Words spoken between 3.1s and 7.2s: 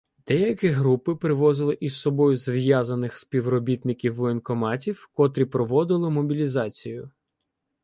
співробітників воєнкоматів, котрі проводили мобілізацію.